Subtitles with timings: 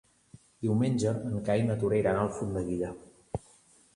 [0.67, 2.89] Diumenge en Cai i na Tura iran a Alfondeguilla.